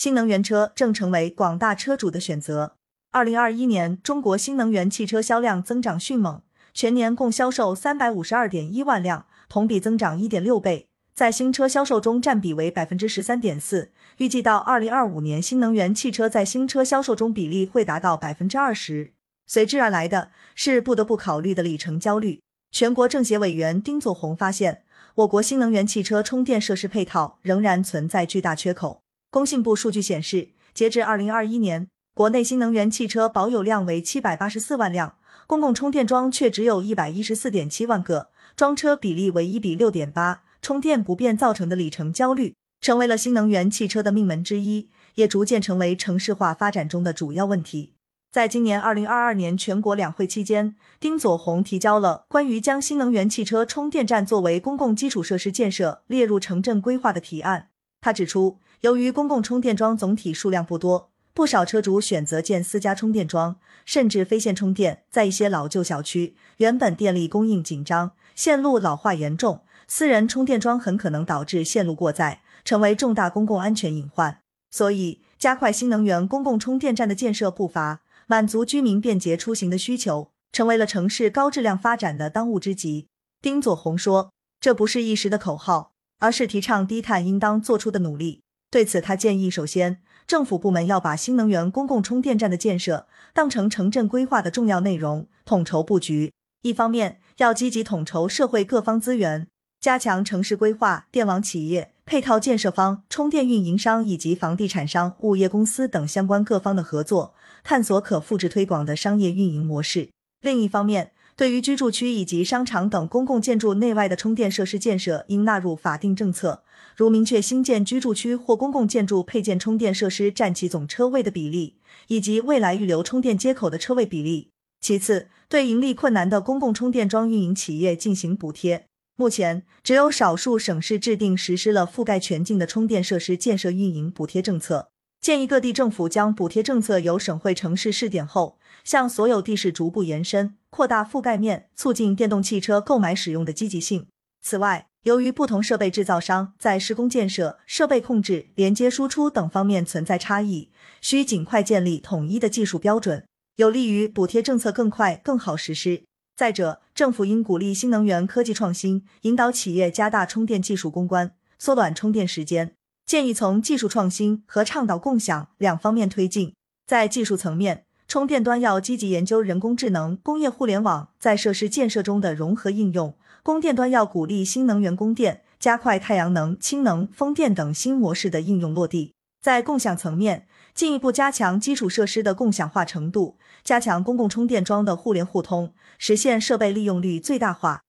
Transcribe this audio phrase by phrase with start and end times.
[0.00, 2.76] 新能源车正成为广大车主的选择。
[3.10, 6.40] 二零二一年，中国新能源汽车销量增长迅猛，
[6.72, 13.90] 全年共销售三百五十二点一万辆，同比增长一点六倍，在新车销售中占比为百分之十三点四。
[14.16, 19.12] 预计到二零二五年，新能源汽车在新车销售中比例会达到百分之二十。
[19.46, 22.40] 随之而来的是不得不考虑的里程焦虑。
[22.72, 24.82] 全国政协委员丁作宏发现，
[25.16, 28.99] 我国新能源汽车充电设施配套仍然存在巨大缺口。
[29.30, 35.14] 工信部数据显示，截至二零二一年，国内新能源汽车保有量为七百八十四万辆，
[35.46, 40.42] 公共充电桩却只有一百一十四点七万个，装车比例为一比六点八。
[40.60, 47.94] 充电不便造成的里程焦虑，成为了新能源汽车的命门之一，也逐渐成为城市化发展中的主要问题。
[48.32, 57.68] 在今年二零二二年全国两会期间，丁佐红提交了关于将新能源汽车充电站作为公共基础设施建设列入城镇规划的提案。
[58.00, 65.02] 他指出，由于公共充电桩总体数量不多，不少车主选择建私家充电桩，甚至非线充电。
[65.10, 74.40] 在一些老旧小区，原本电力供应紧张，线路老化严重，私人充电桩很可能导致线路过载，成为重大公共安全隐患。
[74.70, 78.00] 所以，加快新能源公共充电站的建设步伐。
[78.26, 83.08] 满足居民便捷出行的需求，成为了城市高质量发展的当务之急。
[83.42, 84.30] 丁佐宏说
[84.60, 85.89] ：“这不是一时的口号，
[86.20, 88.40] 而是提倡低碳应当做出的努力。”
[88.70, 96.32] 对此，他建议，首先，政府部门要把新能源公共充电站的建设当成城镇规划的重要内容，统筹布局。
[96.62, 99.48] 一方面，要积极统筹社会各方资源，
[99.80, 107.34] 加强城市规划、电网企业、配套建设方、充电运营商以及房地产商、物业公司等相关各方的合作。
[107.64, 110.08] 探索可复制推广的商业运营模式。
[110.40, 116.62] 另一方面，对于居住区以及商场等公共建筑内外的充电设施建设，应纳入法定政策，
[116.94, 121.76] 如明确新建居住区或公共建筑配建充电设施占其总车位的比例，
[122.08, 124.50] 以及未来预留充电接口的车位比例。
[124.82, 128.84] 其次，对盈利困难的公共充电桩运营企业进行补贴。
[129.16, 134.90] 目前，只有少数省市制定实施了覆盖全境的充电设施建设运营补贴政策。
[135.20, 144.06] 建议各地政府将补贴政策由省会城市试点后，向所有地市逐步延伸，扩大覆盖面，促进电动汽车购买使用的积极性。
[144.40, 150.70] 此外，由于不同设备制造商在施工建设、设备控制、连接输出等方面存在差异，
[151.02, 153.26] 需尽快建立统一的技术标准，
[153.56, 156.04] 有利于补贴政策更快更好实施。
[156.34, 162.72] 再者，政府应鼓励新能源科技创新，引导企业加大充电技术攻关，缩短充电时间。
[163.10, 166.54] 建议从技术创新和倡导共享两方面推进。
[166.86, 179.12] 在技术层面，充电端要积极研究人工智能、工业互联网在设施建设中的融合应用；供电端要鼓励新能源供电，加快太阳能、氢能、风电等新模式的应用落地。
[179.42, 187.82] 在共享层面，进一步加强基础设施的共享化程度，加强公共充电桩的互联互通，实现设备利用率最大化。